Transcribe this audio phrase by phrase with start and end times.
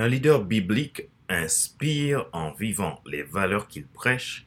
[0.00, 4.46] Un leader biblique inspire en vivant les valeurs qu'il prêche,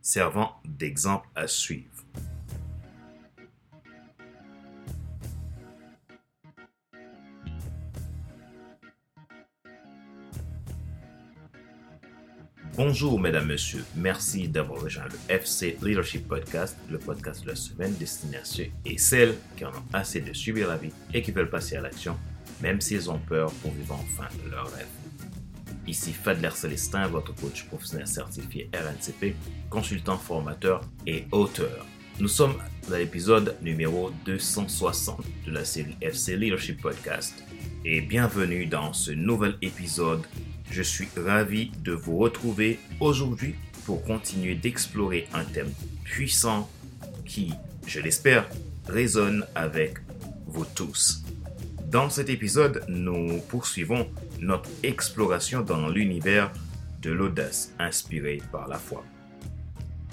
[0.00, 1.88] servant d'exemple à suivre.
[12.76, 17.92] Bonjour mesdames, messieurs, merci d'avoir rejoint le FC Leadership Podcast, le podcast de la semaine
[17.94, 21.32] destiné à ceux et celles qui en ont assez de subir la vie et qui
[21.32, 22.16] veulent passer à l'action,
[22.62, 24.86] même s'ils ont peur pour vivre enfin leur rêve.
[25.86, 29.34] Ici Fadler Célestin, votre coach professionnel certifié RNCP,
[29.70, 31.86] consultant formateur et auteur.
[32.18, 32.54] Nous sommes
[32.92, 37.42] à l'épisode numéro 260 de la série FC Leadership Podcast
[37.84, 40.22] et bienvenue dans ce nouvel épisode
[40.70, 43.54] je suis ravi de vous retrouver aujourd'hui
[43.84, 45.72] pour continuer d'explorer un thème
[46.04, 46.70] puissant
[47.26, 47.52] qui,
[47.86, 48.48] je l'espère,
[48.86, 49.98] résonne avec
[50.46, 51.24] vous tous.
[51.90, 54.08] Dans cet épisode, nous poursuivons
[54.38, 56.52] notre exploration dans l'univers
[57.02, 59.04] de l'audace inspirée par la foi.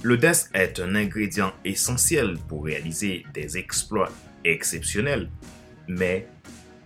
[0.02, 4.12] L'audace est un ingrédient essentiel pour réaliser des exploits
[4.44, 5.30] exceptionnels,
[5.88, 6.28] mais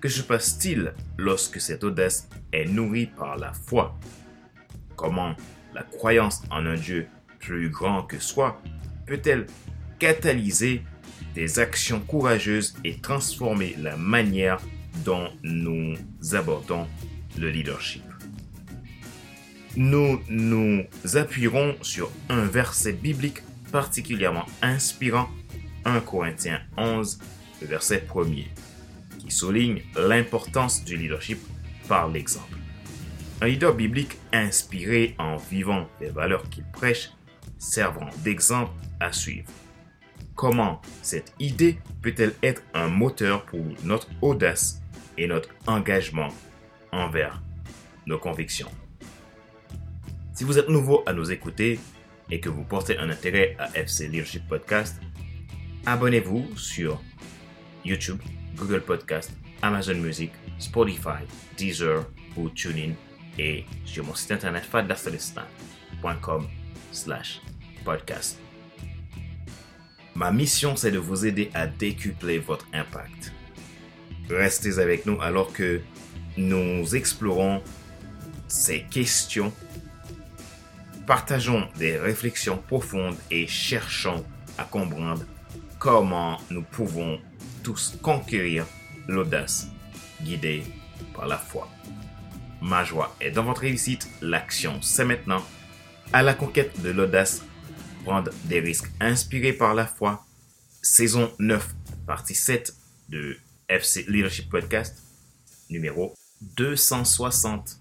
[0.02, 3.98] que se passe-t-il lorsque cette audace est nourrie par la foi?
[4.98, 5.38] Comment
[5.74, 7.08] la croyance en un Dieu
[7.40, 8.62] plus grand que soi
[9.06, 9.48] peut-elle
[10.00, 10.84] catalyser
[11.34, 14.60] des actions courageuses et transformer la manière
[15.06, 15.96] dont nous
[16.34, 16.88] abordons
[17.38, 18.04] le leadership
[19.76, 20.84] Nous nous
[21.16, 25.30] appuierons sur un verset biblique particulièrement inspirant,
[25.86, 27.20] 1 Corinthiens 11,
[27.62, 28.48] verset 1er
[29.32, 31.40] souligne l'importance du leadership
[31.88, 32.58] par l'exemple.
[33.42, 37.10] Un leader biblique inspiré en vivant les valeurs qu'il prêche
[37.58, 39.50] servant d'exemple à suivre.
[40.36, 44.81] Comment cette idée peut-elle être un moteur pour notre audace
[45.22, 46.30] et notre engagement
[46.92, 47.42] envers
[48.08, 48.72] nos convictions
[50.34, 51.80] Si vous êtes nouveau à nous écouter
[52.32, 55.00] et que vous portez un intérêt à FC Leadership Podcast,
[55.86, 57.00] abonnez-vous sur
[57.86, 58.20] YouTube
[58.56, 59.32] Google Podcast,
[59.62, 61.24] Amazon Music, Spotify,
[61.56, 62.94] Deezer ou TuneIn
[63.38, 66.48] et sur mon site internet fadlacelestin.com
[66.92, 67.42] slash
[67.86, 68.40] podcast.
[70.16, 73.32] Ma mission, c'est de vous aider à décupler votre impact.
[74.30, 75.82] Restez avec nous alors que
[76.38, 77.62] nous explorons
[78.48, 79.54] ces questions,
[81.06, 84.26] partageons des réflexions profondes et cherchons
[84.58, 85.24] à comprendre
[85.80, 87.20] comment nous pouvons
[87.64, 88.66] tous conquérir
[89.08, 89.68] l'audace
[90.22, 90.64] guidée
[91.14, 91.70] par la foi.
[92.62, 95.44] Ma joie est dans votre réussite, l'action c'est maintenant.
[96.14, 97.42] À la conquête de l'audace,
[98.04, 100.26] prendre des risques inspirés par la foi.
[100.82, 102.76] Saison 9, partie 7
[103.10, 103.38] de
[103.72, 105.02] FC Leadership Podcast,
[105.70, 106.14] numéro
[106.58, 107.80] 260.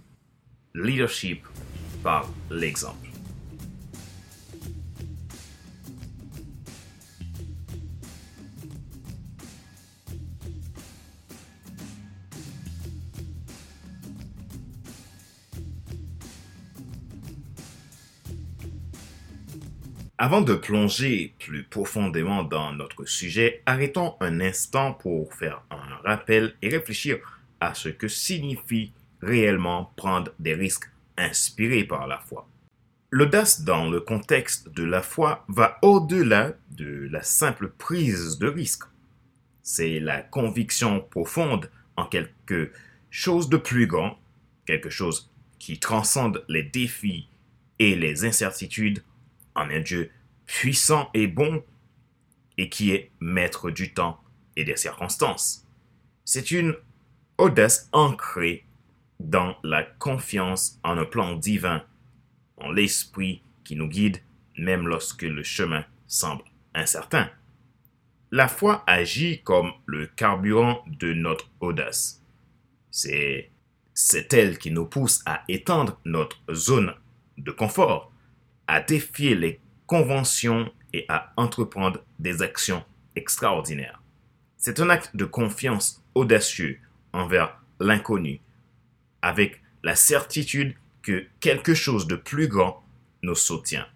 [0.72, 1.44] Leadership
[2.04, 3.09] par l'exemple.
[20.22, 26.54] Avant de plonger plus profondément dans notre sujet, arrêtons un instant pour faire un rappel
[26.60, 27.16] et réfléchir
[27.58, 28.92] à ce que signifie
[29.22, 32.46] réellement prendre des risques inspirés par la foi.
[33.10, 38.84] L'audace dans le contexte de la foi va au-delà de la simple prise de risque.
[39.62, 42.72] C'est la conviction profonde en quelque
[43.08, 44.18] chose de plus grand,
[44.66, 47.26] quelque chose qui transcende les défis
[47.78, 49.02] et les incertitudes
[49.68, 50.10] un Dieu
[50.46, 51.62] puissant et bon
[52.56, 54.20] et qui est maître du temps
[54.56, 55.66] et des circonstances.
[56.24, 56.76] C'est une
[57.38, 58.64] audace ancrée
[59.18, 61.84] dans la confiance en un plan divin,
[62.56, 64.18] en l'esprit qui nous guide
[64.56, 66.44] même lorsque le chemin semble
[66.74, 67.30] incertain.
[68.30, 72.22] La foi agit comme le carburant de notre audace.
[72.90, 73.50] C'est,
[73.94, 76.94] c'est elle qui nous pousse à étendre notre zone
[77.38, 78.12] de confort,
[78.70, 79.58] à défier les
[79.88, 82.84] conventions et à entreprendre des actions
[83.16, 84.00] extraordinaires.
[84.56, 86.78] C'est un acte de confiance audacieux
[87.12, 88.40] envers l'inconnu,
[89.22, 92.80] avec la certitude que quelque chose de plus grand
[93.24, 93.88] nous soutient.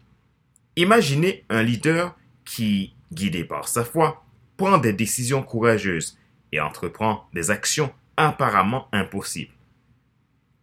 [0.75, 4.25] Imaginez un leader qui, guidé par sa foi,
[4.57, 6.19] prend des décisions courageuses
[6.51, 9.55] et entreprend des actions apparemment impossibles.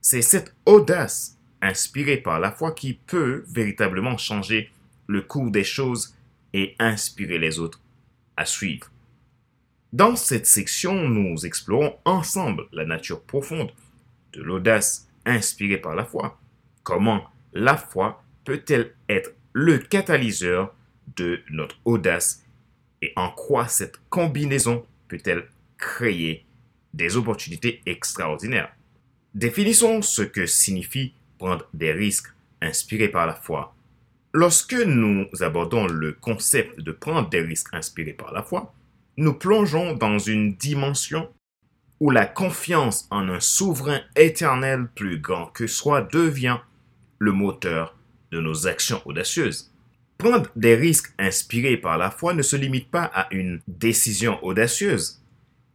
[0.01, 4.71] C'est cette audace inspiré par la foi qui peut véritablement changer
[5.07, 6.15] le cours des choses
[6.53, 7.81] et inspirer les autres
[8.37, 8.91] à suivre.
[9.93, 13.71] Dans cette section, nous explorons ensemble la nature profonde
[14.33, 16.39] de l'audace inspiré par la foi
[16.83, 20.73] Comment la foi peut-elle être le catalyseur
[21.17, 22.43] de notre audace
[23.01, 25.47] et en quoi cette combinaison peut-elle
[25.77, 26.45] créer
[26.93, 28.73] des opportunités extraordinaires?
[29.35, 33.73] Définissons ce que signifie prendre des risques inspirés par la foi.
[34.31, 38.75] Lorsque nous abordons le concept de prendre des risques inspirés par la foi,
[39.17, 41.29] nous plongeons dans une dimension
[41.99, 46.59] où la confiance en un souverain éternel plus grand que soi devient
[47.17, 47.97] le moteur
[48.31, 49.73] de nos actions audacieuses.
[50.19, 55.23] Prendre des risques inspirés par la foi ne se limite pas à une décision audacieuse.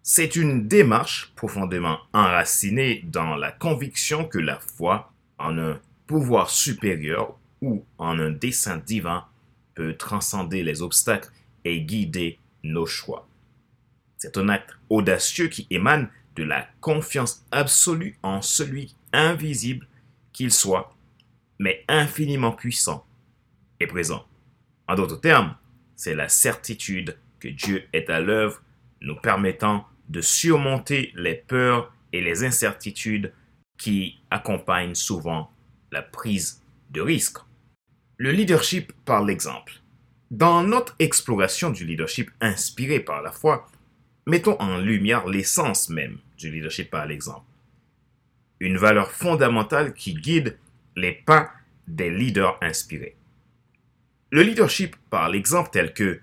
[0.05, 7.39] C'est une démarche profondément enracinée dans la conviction que la foi en un pouvoir supérieur
[7.61, 9.25] ou en un dessein divin
[9.75, 11.31] peut transcender les obstacles
[11.65, 13.29] et guider nos choix.
[14.17, 19.87] C'est un acte audacieux qui émane de la confiance absolue en celui invisible
[20.33, 20.95] qu'il soit,
[21.59, 23.07] mais infiniment puissant
[23.81, 24.27] et présent.
[24.89, 25.57] En d'autres termes,
[25.97, 28.63] c'est la certitude que Dieu est à l'œuvre,
[29.01, 33.33] nous permettant de surmonter les peurs et les incertitudes
[33.79, 35.51] qui accompagnent souvent
[35.93, 37.39] la prise de risque.
[38.17, 39.75] Le leadership par l'exemple.
[40.31, 43.69] Dans notre exploration du leadership inspiré par la foi,
[44.27, 47.47] mettons en lumière l'essence même du leadership par l'exemple.
[48.59, 50.59] Une valeur fondamentale qui guide
[50.97, 51.51] les pas
[51.87, 53.17] des leaders inspirés.
[54.31, 56.21] Le leadership par l'exemple tel que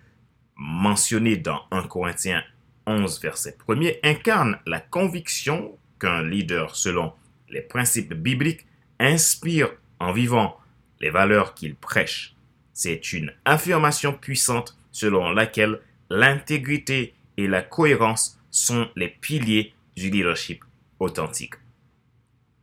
[0.55, 2.43] mentionné dans 1 Corinthiens
[2.85, 7.13] 11 verset 1 incarne la conviction qu'un leader selon
[7.49, 8.65] les principes bibliques
[8.99, 9.69] inspire
[9.99, 10.57] en vivant
[10.99, 12.35] les valeurs qu'il prêche.
[12.73, 15.79] C'est une affirmation puissante selon laquelle
[16.09, 20.63] l'intégrité et la cohérence sont les piliers du leadership
[20.99, 21.55] authentique.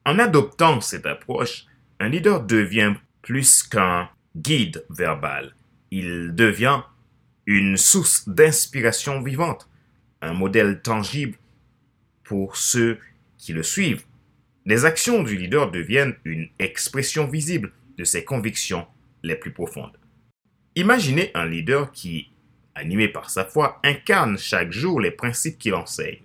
[0.06, 1.66] En adoptant cette approche,
[1.98, 5.54] un leader devient plus qu'un guide verbal.
[5.90, 6.82] Il devient
[7.46, 9.68] une source d'inspiration vivante,
[10.22, 11.36] un modèle tangible
[12.24, 12.98] pour ceux
[13.38, 14.04] qui le suivent.
[14.66, 18.86] Les actions du leader deviennent une expression visible de ses convictions
[19.22, 19.96] les plus profondes.
[20.76, 22.30] Imaginez un leader qui,
[22.74, 26.20] animé par sa foi, incarne chaque jour les principes qu'il enseigne.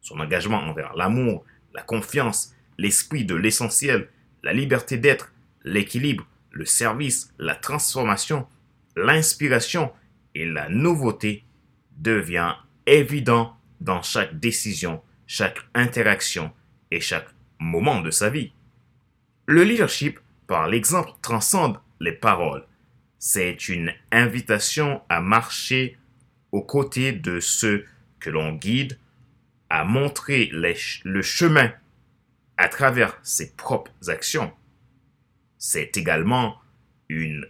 [0.00, 1.44] Son engagement envers l'amour,
[1.74, 4.08] la confiance, l'esprit de l'essentiel,
[4.42, 5.32] la liberté d'être,
[5.64, 8.46] l'équilibre, le service, la transformation,
[8.96, 9.92] l'inspiration
[10.34, 11.44] et la nouveauté
[11.96, 12.54] devient
[12.86, 16.52] évident dans chaque décision, chaque interaction
[16.90, 18.52] et chaque moment de sa vie.
[19.46, 22.64] Le leadership par l'exemple transcende les paroles.
[23.18, 25.98] C'est une invitation à marcher
[26.52, 27.84] aux côtés de ceux
[28.20, 28.98] que l'on guide,
[29.68, 31.72] à montrer le chemin
[32.56, 34.52] à travers ses propres actions.
[35.58, 36.56] C'est également
[37.08, 37.46] une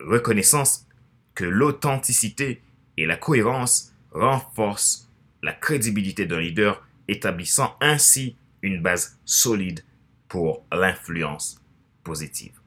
[0.00, 0.86] reconnaissance
[1.34, 2.62] que l'authenticité
[2.96, 5.10] et la cohérence renforcent
[5.42, 9.84] la crédibilité d'un leader, établissant ainsi une base solide
[10.28, 11.62] pour l'influence
[12.04, 12.58] positive.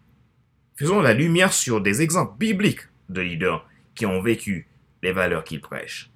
[0.76, 4.68] Faisons la lumière sur des exemples bibliques de leaders qui ont vécu
[5.04, 6.10] les valeurs qu'ils prêchent.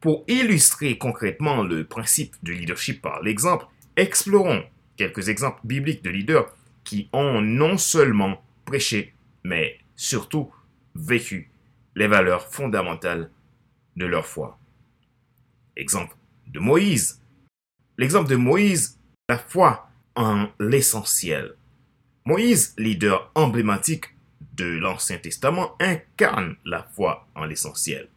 [0.00, 3.66] Pour illustrer concrètement le principe du leadership par l'exemple,
[3.96, 4.64] explorons
[4.96, 10.52] quelques exemples bibliques de leaders qui ont non seulement prêché, mais surtout
[10.94, 11.50] vécu
[11.94, 13.30] les valeurs fondamentales
[13.96, 14.58] de leur foi.
[15.76, 16.16] Exemple
[16.48, 17.20] de Moïse.
[17.96, 18.98] L'exemple de Moïse,
[19.28, 21.54] la foi en l'essentiel.
[22.24, 24.06] Moïse, leader emblématique
[24.56, 28.08] de l'Ancien Testament, incarne la foi en l'essentiel.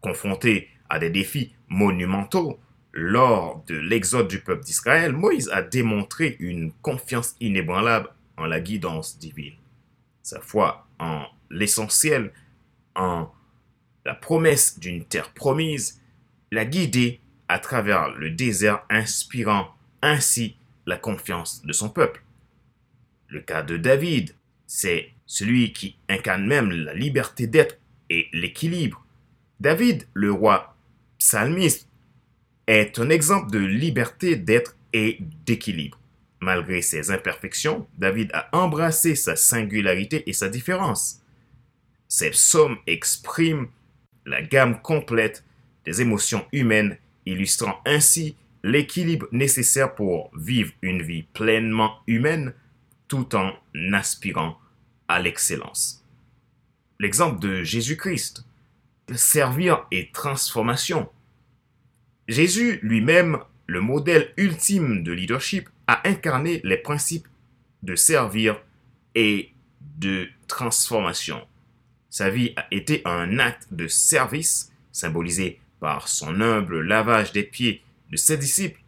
[0.00, 2.58] Confronté à des défis monumentaux
[2.92, 9.18] lors de l'exode du peuple d'Israël, Moïse a démontré une confiance inébranlable en la guidance
[9.18, 9.56] divine.
[10.22, 12.32] Sa foi en l'essentiel,
[12.94, 13.28] en
[14.06, 16.00] la promesse d'une terre promise,
[16.50, 22.22] l'a guidé à travers le désert, inspirant ainsi la confiance de son peuple.
[23.28, 24.34] Le cas de David,
[24.66, 27.78] c'est celui qui incarne même la liberté d'être
[28.10, 29.04] et l'équilibre.
[29.60, 30.76] David, le roi
[31.18, 31.88] psalmiste,
[32.66, 35.98] est un exemple de liberté d'être et d'équilibre.
[36.40, 41.22] Malgré ses imperfections, David a embrassé sa singularité et sa différence.
[42.08, 43.68] Ses psaumes expriment
[44.26, 45.44] la gamme complète
[45.84, 52.54] des émotions humaines, illustrant ainsi l'équilibre nécessaire pour vivre une vie pleinement humaine
[53.08, 53.52] tout en
[53.92, 54.58] aspirant
[55.08, 56.04] à l'excellence.
[56.98, 58.44] L'exemple de Jésus-Christ,
[59.14, 61.08] servir et transformation.
[62.26, 67.28] Jésus lui-même, le modèle ultime de leadership, a incarné les principes
[67.82, 68.60] de servir
[69.14, 69.52] et
[69.98, 71.46] de transformation.
[72.10, 77.82] Sa vie a été un acte de service symbolisé par son humble lavage des pieds
[78.10, 78.80] de ses disciples.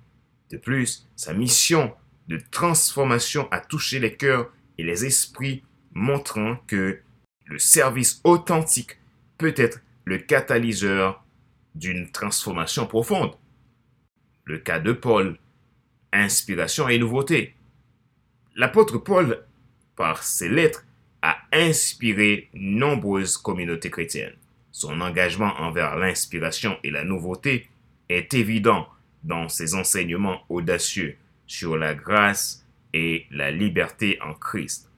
[0.50, 1.94] De plus, sa mission
[2.28, 7.00] de transformation a touché les cœurs et les esprits, montrant que
[7.46, 8.98] le service authentique
[9.38, 11.24] peut être le catalyseur
[11.74, 13.32] d'une transformation profonde.
[14.44, 15.38] Le cas de Paul,
[16.12, 17.54] inspiration et nouveauté.
[18.54, 19.44] L'apôtre Paul,
[19.96, 20.84] par ses lettres,
[21.22, 24.36] a inspiré nombreuses communautés chrétiennes.
[24.78, 27.68] Son engagement envers l'inspiration et la nouveauté
[28.08, 28.86] est évident
[29.24, 31.16] dans ses enseignements audacieux
[31.48, 34.88] sur la grâce et la liberté en Christ.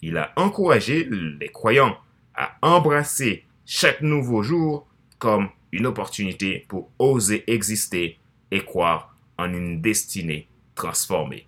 [0.00, 1.98] Il a encouragé les croyants
[2.34, 4.88] à embrasser chaque nouveau jour
[5.18, 8.18] comme une opportunité pour oser exister
[8.50, 11.46] et croire en une destinée transformée.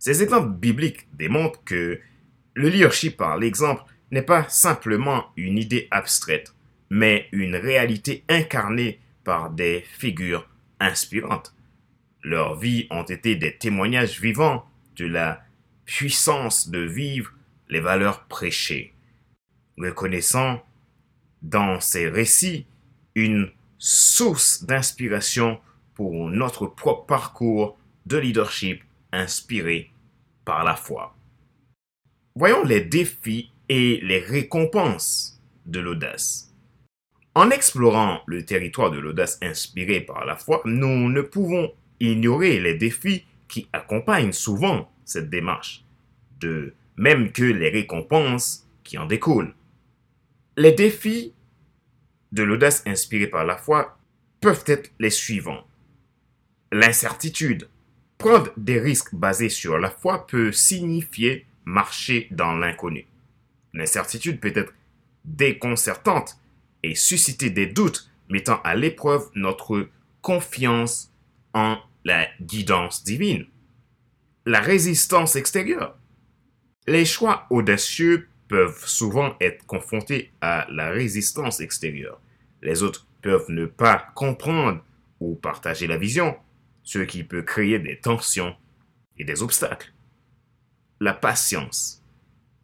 [0.00, 2.00] Ces exemples bibliques démontrent que
[2.54, 6.52] le leadership par l'exemple n'est pas simplement une idée abstraite,
[6.90, 10.48] mais une réalité incarnée par des figures
[10.80, 11.54] inspirantes.
[12.22, 14.66] Leurs vies ont été des témoignages vivants
[14.96, 15.42] de la
[15.84, 17.32] puissance de vivre
[17.68, 18.92] les valeurs prêchées,
[19.78, 20.62] reconnaissant
[21.42, 22.66] dans ces récits
[23.14, 25.60] une source d'inspiration
[25.94, 28.82] pour notre propre parcours de leadership
[29.12, 29.90] inspiré
[30.44, 31.16] par la foi.
[32.34, 36.49] Voyons les défis et les récompenses de l'audace.
[37.34, 42.74] En explorant le territoire de l'audace inspiré par la foi, nous ne pouvons ignorer les
[42.74, 45.84] défis qui accompagnent souvent cette démarche,
[46.40, 49.54] de même que les récompenses qui en découlent.
[50.56, 51.32] Les défis
[52.32, 53.96] de l'audace inspirée par la foi
[54.40, 55.64] peuvent être les suivants.
[56.72, 57.68] L'incertitude.
[58.18, 63.06] Prendre des risques basés sur la foi peut signifier marcher dans l'inconnu.
[63.72, 64.74] L'incertitude peut être
[65.24, 66.39] déconcertante
[66.82, 69.88] et susciter des doutes, mettant à l'épreuve notre
[70.22, 71.12] confiance
[71.54, 73.46] en la guidance divine.
[74.46, 75.96] La résistance extérieure.
[76.86, 82.20] Les choix audacieux peuvent souvent être confrontés à la résistance extérieure.
[82.62, 84.82] Les autres peuvent ne pas comprendre
[85.20, 86.36] ou partager la vision,
[86.82, 88.56] ce qui peut créer des tensions
[89.18, 89.92] et des obstacles.
[91.00, 92.02] La patience.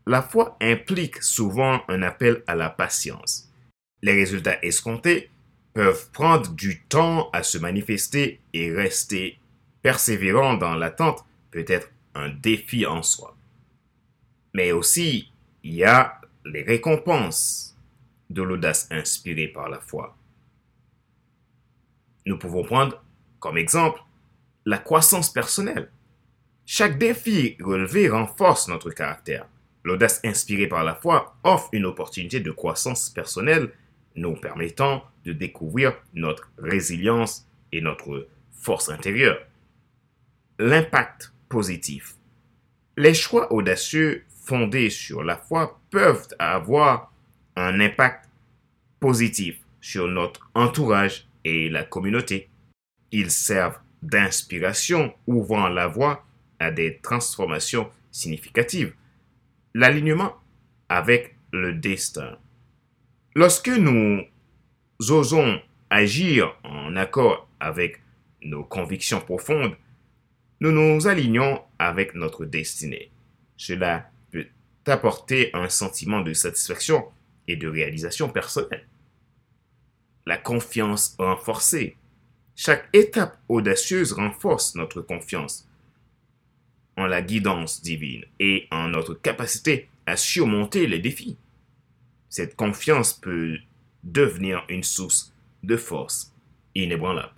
[0.06, 3.52] La foi implique souvent un appel à la patience.
[4.02, 5.30] Les résultats escomptés
[5.72, 9.38] peuvent prendre du temps à se manifester et rester
[9.82, 13.36] persévérant dans l'attente peut être un défi en soi.
[14.54, 17.76] Mais aussi, il y a les récompenses
[18.30, 20.16] de l'audace inspirée par la foi.
[22.24, 23.02] Nous pouvons prendre
[23.38, 24.00] comme exemple
[24.64, 25.90] la croissance personnelle.
[26.64, 29.46] Chaque défi relevé renforce notre caractère.
[29.84, 33.70] L'audace inspirée par la foi offre une opportunité de croissance personnelle
[34.16, 39.38] nous permettant de découvrir notre résilience et notre force intérieure.
[40.58, 42.16] L'impact positif.
[42.96, 47.12] Les choix audacieux fondés sur la foi peuvent avoir
[47.56, 48.28] un impact
[49.00, 52.48] positif sur notre entourage et la communauté.
[53.12, 56.24] Ils servent d'inspiration, ouvrant la voie
[56.58, 58.94] à des transformations significatives.
[59.74, 60.36] L'alignement
[60.88, 62.38] avec le destin.
[63.38, 64.24] Lorsque nous
[65.10, 68.00] osons agir en accord avec
[68.40, 69.76] nos convictions profondes,
[70.60, 73.10] nous nous alignons avec notre destinée.
[73.58, 74.46] Cela peut
[74.86, 77.04] apporter un sentiment de satisfaction
[77.46, 78.88] et de réalisation personnelle.
[80.24, 81.98] La confiance renforcée.
[82.54, 85.68] Chaque étape audacieuse renforce notre confiance
[86.96, 91.36] en la guidance divine et en notre capacité à surmonter les défis.
[92.36, 93.56] Cette confiance peut
[94.04, 96.34] devenir une source de force
[96.74, 97.32] inébranlable.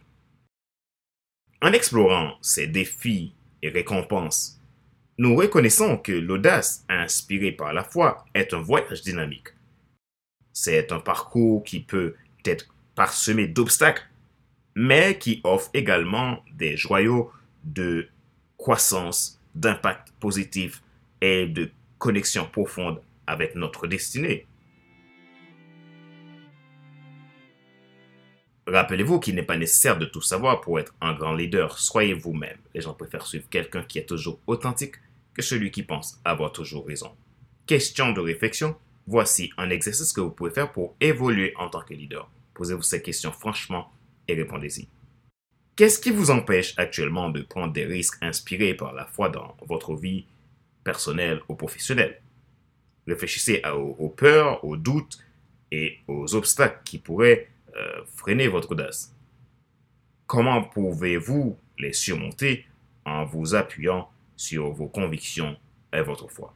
[1.62, 4.60] En explorant ces défis et récompenses,
[5.16, 9.50] nous reconnaissons que l'audace inspirée par la foi est un voyage dynamique.
[10.52, 14.08] C'est un parcours qui peut être parsemé d'obstacles,
[14.74, 17.30] mais qui offre également des joyaux
[17.62, 18.08] de
[18.56, 20.82] croissance d'impact positif
[21.20, 24.48] et de connexion profonde avec notre destinée.
[28.68, 31.78] Rappelez-vous qu'il n'est pas nécessaire de tout savoir pour être un grand leader.
[31.78, 32.58] Soyez vous-même.
[32.74, 34.96] Les gens préfèrent suivre quelqu'un qui est toujours authentique
[35.32, 37.10] que celui qui pense avoir toujours raison.
[37.64, 38.76] Question de réflexion.
[39.06, 42.30] Voici un exercice que vous pouvez faire pour évoluer en tant que leader.
[42.52, 43.90] Posez-vous ces questions franchement
[44.28, 44.86] et répondez-y.
[45.74, 49.94] Qu'est-ce qui vous empêche actuellement de prendre des risques inspirés par la foi dans votre
[49.94, 50.26] vie
[50.84, 52.20] personnelle ou professionnelle?
[53.06, 55.18] Réfléchissez aux, peurs, aux doutes
[55.70, 59.14] et aux obstacles qui pourraient euh, freiner votre audace.
[60.26, 62.66] Comment pouvez-vous les surmonter
[63.04, 65.56] en vous appuyant sur vos convictions
[65.92, 66.54] et votre foi?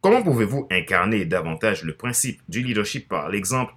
[0.00, 3.74] Comment pouvez-vous incarner davantage le principe du leadership par l'exemple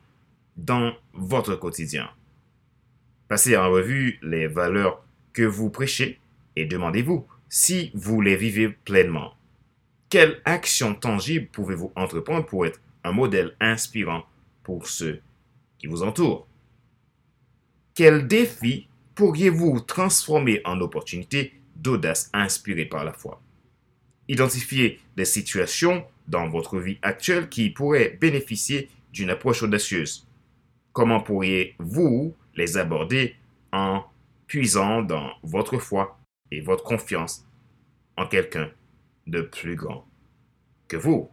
[0.57, 2.09] dans votre quotidien?
[3.27, 6.19] Passez en revue les valeurs que vous prêchez
[6.55, 9.33] et demandez-vous si vous les vivez pleinement.
[10.09, 14.23] Quelle action tangible pouvez-vous entreprendre pour être un modèle inspirant
[14.63, 15.21] pour ceux
[15.87, 16.47] vous entourent
[17.93, 23.41] Quel défi pourriez-vous transformer en opportunité d'audace inspirée par la foi?
[24.27, 30.27] Identifiez des situations dans votre vie actuelle qui pourraient bénéficier d'une approche audacieuse.
[30.93, 33.35] Comment pourriez-vous les aborder
[33.71, 34.03] en
[34.47, 36.19] puisant dans votre foi
[36.51, 37.45] et votre confiance
[38.17, 38.69] en quelqu'un
[39.27, 40.05] de plus grand
[40.87, 41.29] que vous?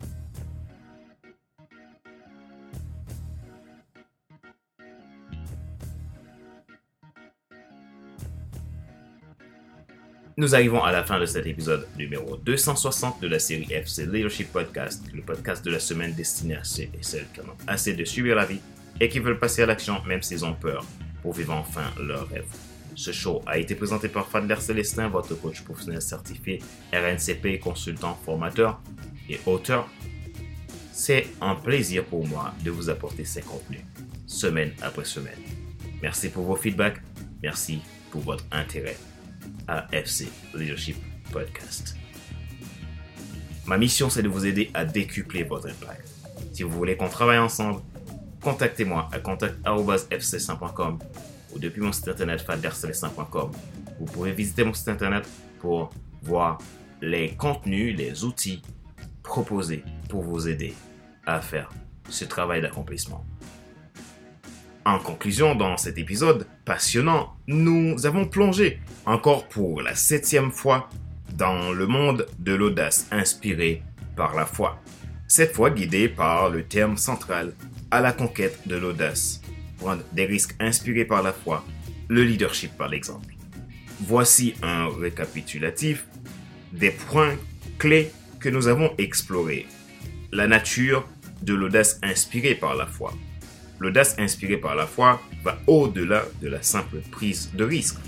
[10.38, 14.52] Nous arrivons à la fin de cet épisode numéro 260 de la série FC Leadership
[14.52, 17.94] Podcast, le podcast de la semaine destiné à ceux et celles qui en ont assez
[17.94, 18.60] de suivre la vie
[19.00, 20.84] et qui veulent passer à l'action même s'ils ont peur
[21.22, 22.44] pour vivre enfin leur rêve.
[22.94, 26.62] Ce show a été présenté par Fadler Célestin, votre coach professionnel certifié,
[26.92, 28.82] RNCP, consultant, formateur
[29.30, 29.88] et auteur.
[30.92, 33.80] C'est un plaisir pour moi de vous apporter ces contenus,
[34.26, 35.40] semaine après semaine.
[36.02, 37.00] Merci pour vos feedbacks,
[37.42, 38.98] merci pour votre intérêt.
[39.68, 40.96] AFC Leadership
[41.32, 41.96] Podcast.
[43.66, 46.08] Ma mission, c'est de vous aider à décupler votre impact.
[46.52, 47.80] Si vous voulez qu'on travaille ensemble,
[48.40, 50.98] contactez-moi à contact.fc100.com
[51.52, 53.50] ou depuis mon site internet fadercelestin.com.
[53.98, 55.90] Vous pouvez visiter mon site internet pour
[56.22, 56.58] voir
[57.02, 58.62] les contenus, les outils
[59.22, 60.74] proposés pour vous aider
[61.26, 61.70] à faire
[62.08, 63.26] ce travail d'accomplissement.
[64.86, 70.88] En conclusion, dans cet épisode passionnant, nous avons plongé encore pour la septième fois
[71.32, 73.82] dans le monde de l'audace inspiré
[74.14, 74.80] par la foi.
[75.26, 77.52] Cette fois guidé par le terme central
[77.90, 79.42] à la conquête de l'audace,
[79.78, 81.64] prendre des risques inspirés par la foi,
[82.06, 83.34] le leadership par l'exemple.
[84.02, 86.06] Voici un récapitulatif
[86.72, 87.34] des points
[87.80, 89.66] clés que nous avons explorés.
[90.30, 91.08] La nature
[91.42, 93.12] de l'audace inspirée par la foi.
[93.78, 97.98] L'audace inspirée par la foi va au-delà de la simple prise de risque.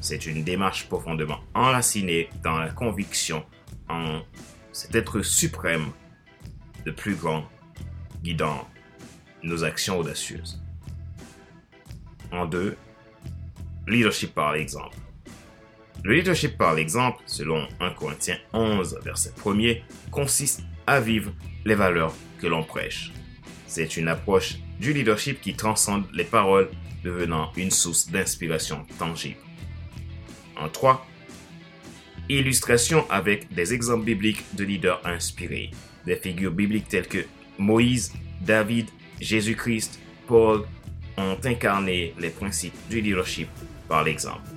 [0.00, 3.44] C'est une démarche profondément enracinée dans la conviction
[3.88, 4.20] en
[4.72, 5.86] cet être suprême,
[6.84, 7.48] le plus grand,
[8.22, 8.68] guidant
[9.42, 10.62] nos actions audacieuses.
[12.30, 12.76] En deux,
[13.86, 14.96] leadership par l'exemple.
[16.04, 21.32] Le leadership par l'exemple, selon 1 Corinthiens 11, verset 1er, consiste à vivre
[21.64, 23.12] les valeurs que l'on prêche.
[23.66, 26.68] C'est une approche du leadership qui transcende les paroles,
[27.04, 29.40] devenant une source d'inspiration tangible.
[30.56, 31.06] En 3.
[32.28, 35.70] Illustration avec des exemples bibliques de leaders inspirés.
[36.04, 37.24] Des figures bibliques telles que
[37.58, 38.86] Moïse, David,
[39.20, 40.64] Jésus-Christ, Paul
[41.16, 43.48] ont incarné les principes du leadership
[43.88, 44.48] par l'exemple.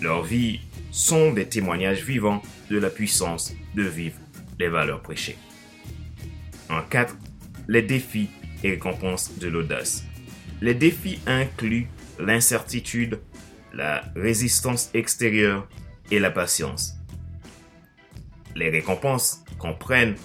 [0.00, 4.18] Leurs vies sont des témoignages vivants de la puissance de vivre
[4.58, 5.38] les valeurs prêchées.
[6.68, 7.16] En 4
[7.68, 8.30] les défis
[8.62, 10.04] et récompenses de l'audace.
[10.60, 13.20] Les défis incluent l'incertitude,
[13.72, 15.68] la résistance extérieure
[16.10, 16.94] et la patience.
[18.56, 20.16] Les récompenses comprennent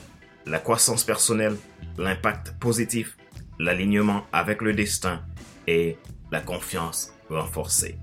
[0.45, 1.55] la croissance personnelle,
[1.97, 3.17] l'impact positif,
[3.59, 5.23] l'alignement avec le destin
[5.67, 5.97] et
[6.31, 7.97] la confiance renforcée.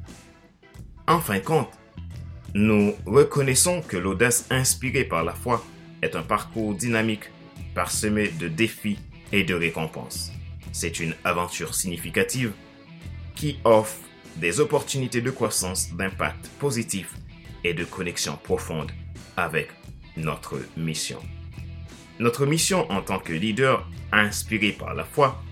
[1.08, 1.70] En fin de compte,
[2.54, 5.64] nous reconnaissons que l'audace inspirée par la foi
[6.02, 7.30] est un parcours dynamique
[7.74, 8.98] parsemé de défis
[9.32, 10.32] et de récompenses.
[10.72, 12.52] C'est une aventure significative
[13.34, 13.96] qui offre
[14.36, 17.14] des opportunités de croissance, d'impact positif
[17.64, 18.92] et de connexion profonde
[19.36, 19.68] avec
[20.16, 21.20] notre mission.
[22.18, 25.42] Notre mission en tant que leader inspiré par la foi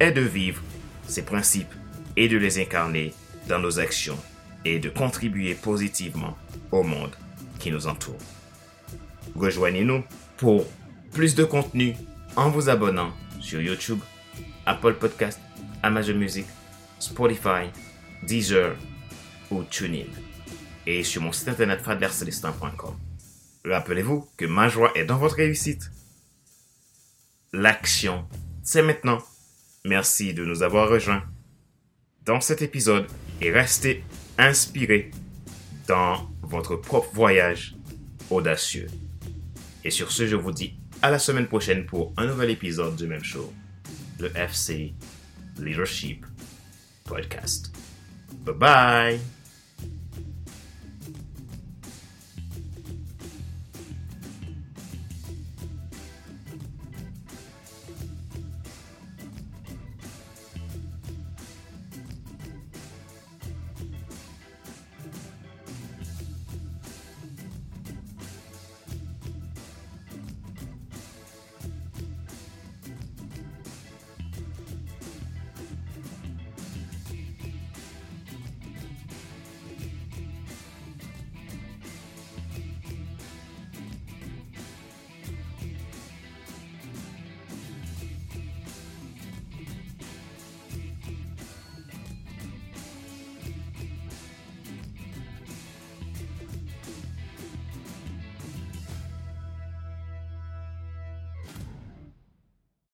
[0.00, 0.62] est de vivre
[1.06, 1.72] ces principes
[2.16, 3.12] et de les incarner
[3.48, 4.18] dans nos actions
[4.64, 6.36] et de contribuer positivement
[6.72, 7.14] au monde
[7.58, 8.18] qui nous entoure.
[9.36, 10.02] Rejoignez-nous
[10.36, 10.64] pour
[11.12, 11.94] plus de contenu
[12.36, 13.12] en vous abonnant
[13.44, 14.00] sur YouTube,
[14.64, 15.38] Apple Podcast,
[15.82, 16.46] Amazon Music,
[16.98, 17.68] Spotify,
[18.22, 18.74] Deezer
[19.50, 20.06] ou TuneIn.
[20.86, 22.96] Et sur mon site internet fadlercelestin.com.
[23.64, 25.90] Rappelez-vous que ma joie est dans votre réussite.
[27.52, 28.26] L'action,
[28.62, 29.18] c'est maintenant.
[29.84, 31.22] Merci de nous avoir rejoints
[32.24, 33.06] dans cet épisode
[33.40, 34.02] et restez
[34.38, 35.10] inspiré
[35.86, 37.76] dans votre propre voyage
[38.30, 38.86] audacieux.
[39.84, 43.06] Et sur ce, je vous dis à la semaine prochaine pour un nouvel épisode du
[43.06, 43.52] même show,
[44.20, 44.94] le FC
[45.58, 46.24] Leadership
[47.04, 47.70] Podcast.
[48.46, 49.33] Bye bye